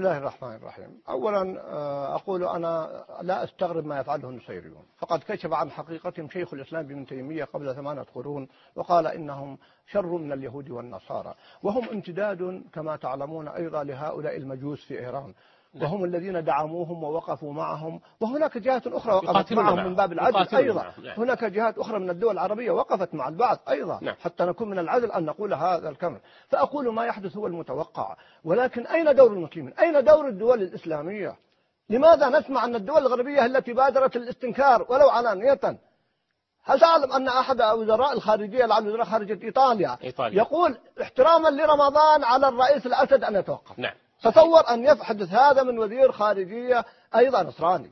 [0.00, 1.02] بسم الله الرحمن الرحيم.
[1.08, 4.82] أولا آه، أقول أنا لا أستغرب ما يفعله النصيريون.
[4.98, 10.32] فقد كشف عن حقيقتهم شيخ الإسلام ابن تيمية قبل ثمانية قرون وقال إنهم شر من
[10.32, 11.34] اليهود والنصارى.
[11.62, 15.34] وهم امتداد كما تعلمون أيضا لهؤلاء المجوس في إيران.
[15.74, 18.00] وهم الذين دعموهم ووقفوا معهم.
[18.20, 20.82] وهناك جهات أخرى وقفت معهم من باب العدل أيضا.
[20.82, 21.14] نعم.
[21.18, 23.98] هناك جهات أخرى من الدول العربية وقفت مع البعض أيضا.
[24.02, 24.14] نعم.
[24.20, 28.16] حتى نكون من العدل أن نقول هذا الكلام فأقول ما يحدث هو المتوقع.
[28.44, 31.36] ولكن أين دور المسلمين؟ أين دور الدول الإسلامية؟
[31.90, 35.60] لماذا نسمع أن الدول الغربية التي بادرت الاستنكار ولو علانية؟
[36.64, 40.38] هل تعلم أن أحد وزراء الخارجية لعل وزراء خارجية إيطاليا, إيطاليا.
[40.38, 43.94] يقول احتراما لرمضان على الرئيس الأسد أن يتوقف؟ نعم.
[44.22, 46.84] تصور أن يحدث هذا من وزير خارجية
[47.16, 47.90] أيضا نصراني.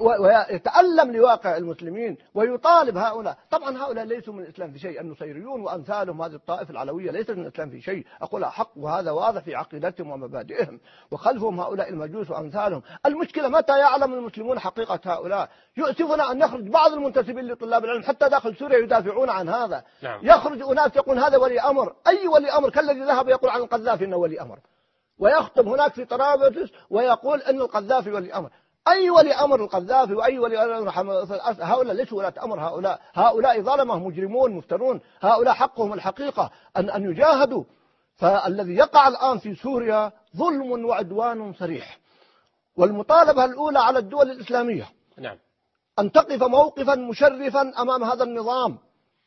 [0.00, 3.38] ويتألم لواقع المسلمين ويطالب هؤلاء.
[3.50, 5.00] طبعا هؤلاء ليسوا من الإسلام في شيء.
[5.00, 8.06] النصيريون وأمثالهم هذه الطائفة العلوية ليست من الإسلام في شيء.
[8.22, 12.82] أقولها حق وهذا واضح في عقيدتهم ومبادئهم وخلفهم هؤلاء المجوس وأمثالهم.
[13.06, 18.02] المشكلة متى يعلم المسلمون حقيقة هؤلاء؟ يؤسفنا أن يخرج بعض المنتسبين لطلاب العلم.
[18.02, 19.84] حتى داخل سوريا يدافعون عن هذا.
[20.02, 20.20] نعم.
[20.22, 21.94] يخرج أناس يقول هذا ولي أمر.
[22.06, 24.58] أي ولي أمر؟ كالذي ذهب يقول عن القذافي أنه ولي أمر.
[25.20, 28.50] ويخطب هناك في طرابلس ويقول أن القذافي ولي أمر.
[28.88, 30.90] أي ولي أمر القذافي وأي ولي أمر
[31.60, 33.00] هؤلاء ليسوا ولاة أمر هؤلاء.
[33.14, 35.00] هؤلاء ظلمة مجرمون مفترون.
[35.20, 37.64] هؤلاء حقهم الحقيقة أن أن يجاهدوا.
[38.16, 42.00] فالذي يقع الآن في سوريا ظلم وعدوان صريح.
[42.76, 45.36] والمطالبة الأولى على الدول الإسلامية نعم.
[45.98, 48.78] أن تقف موقفا مشرفا أمام هذا النظام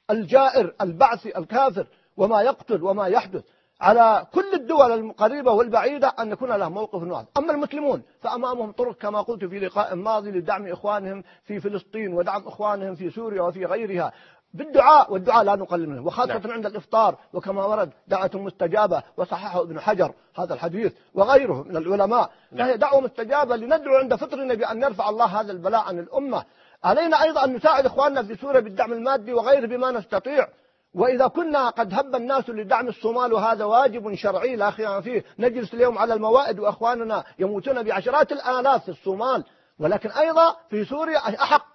[0.09, 3.43] الجائر البعثي الكافر وما يقتل وما يحدث
[3.81, 9.21] على كل الدول القريبة والبعيدة أن يكون له موقف واحد أما المسلمون فأمامهم طرق كما
[9.21, 14.11] قلت في لقاء ماضي لدعم إخوانهم في فلسطين ودعم إخوانهم في سوريا وفي غيرها.
[14.53, 16.51] بالدعاء والدعاء لا نقلل منه وخاصة نعم.
[16.51, 22.31] عند الإفطار وكما ورد دعوة مستجابة وصححه ابن حجر هذا الحديث وغيره من العلماء.
[22.51, 22.67] نعم.
[22.67, 26.43] فهي دعوة مستجابة لندعو عند فطرنا بأن يرفع الله هذا البلاء عن الأمة.
[26.83, 30.47] علينا أيضا أن نساعد إخواننا في سوريا بالدعم المادي وغيره بما نستطيع.
[30.93, 35.25] وإذا كنا قد هب الناس لدعم الصومال وهذا واجب شرعي لا خيار فيه.
[35.39, 39.43] نجلس اليوم على الموائد وأخواننا يموتون بعشرات الآلاف في الصومال.
[39.79, 41.67] ولكن أيضا في سوريا أحق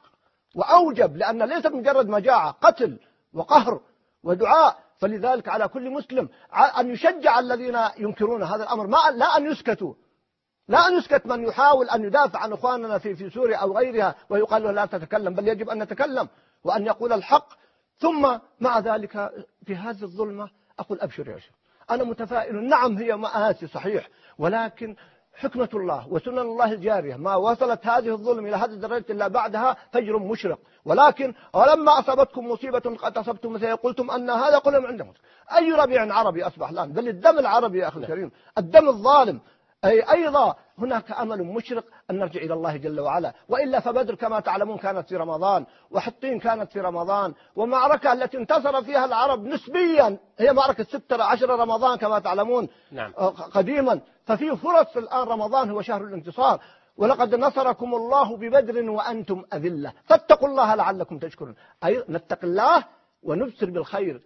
[0.55, 2.99] وأوجب لأن ليست مجرد مجاعة قتل
[3.33, 3.81] وقهر
[4.23, 4.77] ودعاء.
[4.99, 6.29] فلذلك على كل مسلم
[6.79, 8.87] أن يشجع الذين ينكرون هذا الأمر.
[8.87, 9.95] ما لا أن يسكتوا.
[10.69, 14.63] لا أن يسكت من يحاول أن يدافع عن إخواننا في في سوريا أو غيرها ويقال
[14.63, 16.29] له لا تتكلم بل يجب أن نتكلم
[16.65, 17.49] وأن يقول الحق
[17.99, 19.31] ثم مع ذلك
[19.67, 21.53] في هذه الظلمة أقول أبشر يا شيخ.
[21.91, 22.65] أنا متفائل.
[22.65, 24.97] نعم هي مآسي صحيح ولكن
[25.35, 27.17] حكمة الله وسنن الله الجارية.
[27.17, 30.59] ما وصلت هذه الظلم إلى هذه الدرجة إلا بعدها فجر مشرق.
[30.85, 35.13] ولكن ولما أصابتكم مصيبة قد أصبتم مثل قلتم أن هذا كله من عندكم
[35.57, 38.31] أي ربيع عربي أصبح الآن؟ بل الدم العربي يا أخي الكريم.
[38.59, 39.41] الدم الظالم.
[39.85, 43.35] أي أيضا هناك أمل مشرق أن نرجع إلى الله جل وعلا.
[43.49, 49.05] وإلا فبدر كما تعلمون كانت في رمضان وحطين كانت في رمضان ومعركة التي انتصر فيها
[49.05, 53.13] العرب نسبيا هي معركة ستة عشر رمضان كما تعلمون نعم.
[53.55, 54.01] قديما.
[54.27, 56.61] ففي فرص الآن رمضان هو شهر الانتصار.
[56.97, 59.93] ولقد نصركم الله ببدر وأنتم أذلة.
[60.05, 61.55] فاتقوا الله لعلكم تشكرون.
[61.85, 62.85] أي نتق الله
[63.23, 64.23] ونبصر بالخير.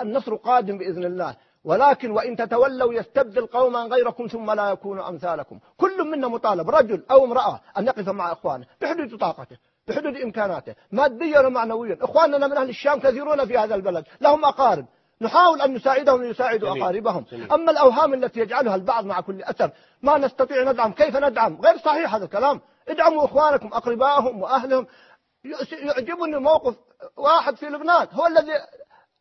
[0.00, 1.36] النصر قادم بإذن الله.
[1.64, 5.58] ولكن وإن تتولوا يستبدل قوما غيركم ثم لا يكونوا أمثالكم.
[5.76, 9.56] كل منا مطالب رجل أو امرأة أن يقف مع إخوانه بحدود طاقته
[9.88, 11.98] بحدود إمكاناته ماديا ومعنويا.
[12.02, 14.86] إخواننا من أهل الشام كثيرون في هذا البلد لهم أقارب.
[15.20, 17.24] نحاول أن نساعدهم ليساعدوا أقاربهم.
[17.32, 17.52] جميل.
[17.52, 19.70] أما الأوهام التي يجعلها البعض مع كل أثر
[20.02, 20.92] ما نستطيع ندعم.
[20.92, 22.60] كيف ندعم؟ غير صحيح هذا الكلام.
[22.88, 24.86] ادعموا إخوانكم أقربائهم وأهلهم.
[25.72, 26.74] يعجبني موقف
[27.16, 28.52] واحد في لبنان هو الذي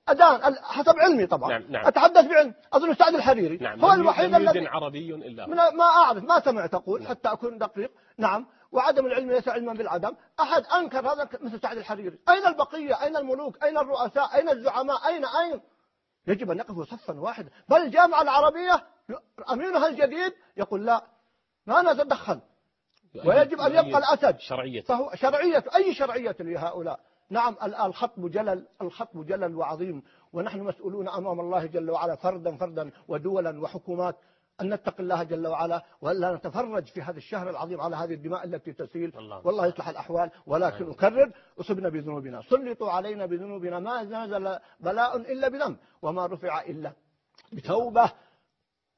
[0.08, 1.50] أدان حسب علمي طبعا.
[1.50, 1.88] نعم نعم.
[1.88, 2.54] أتحدث بعلم.
[2.74, 3.58] أظن سعد الحريري.
[3.58, 3.86] نعم.
[3.86, 7.10] هو الوحيد الذي عربي إلا ما أعرف ما سمعت أقول نعم.
[7.10, 7.92] حتى أكون دقيق.
[8.18, 8.48] نعم.
[8.72, 10.16] وعدم العلم ليس علما بالعدم.
[10.40, 12.20] أحد أنكر هذا مثل سعد الحريري.
[12.30, 15.62] أين البقية؟ أين الملوك؟ أين الرؤساء؟ أين الزعماء؟ أين أين؟
[16.28, 17.50] يجب أن نقف صفا واحدا.
[17.70, 18.84] بل الجامعة العربية
[19.52, 21.04] أمينها الجديد يقول لا
[21.66, 22.40] ما نتدخل.
[23.26, 24.40] ويجب أن يبقى الأسد.
[24.40, 24.82] شرعية.
[24.82, 27.00] فهو شرعية أي شرعية لهؤلاء؟
[27.30, 30.04] نعم الخطب جلل الخطب جلل وعظيم.
[30.34, 34.16] ونحن مسؤولون أمام الله جل وعلا فردا فردا ودولا وحكومات
[34.62, 38.74] أن نتق الله جل وعلا ولا نتفرج في هذا الشهر العظيم على هذه الدماء التي
[38.74, 39.18] تسيل.
[39.18, 39.48] الله.
[39.48, 42.42] والله يصلح الأحوال ولكن أكرر أصبنا بذنوبنا.
[42.42, 43.80] سلطوا علينا بذنوبنا.
[43.80, 45.78] ما نزل بلاء إلا بذنب.
[46.02, 46.94] وما رفع إلا
[47.54, 48.12] بتوبة.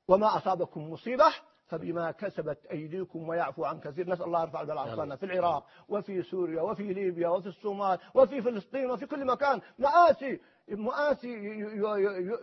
[0.08, 1.34] وما أصابكم مصيبة
[1.68, 6.62] فبما كسبت أيديكم ويعفو عن كثير نسأل الله يرفع البلاء عنا في العراق وفي سوريا
[6.62, 9.62] وفي ليبيا وفي الصومال وفي فلسطين وفي كل مكان.
[9.80, 10.40] مآسي
[10.70, 11.66] مآسي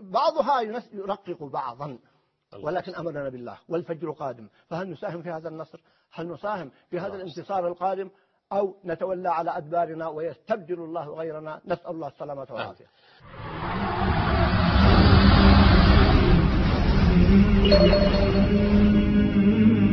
[0.01, 0.61] بعضها
[0.93, 1.99] يرقق بعضا.
[2.63, 4.49] ولكن أمرنا بالله والفجر قادم.
[4.67, 5.81] فهل نساهم في هذا النصر؟
[6.13, 8.11] هل نساهم في هذا الانتصار القادم؟
[8.53, 12.87] أو نتولى على أدبارنا ويستبدل الله غيرنا؟ نسأل الله السلامة والعافية.
[17.73, 18.92] Thank you.
[19.43, 19.92] mm-hmm.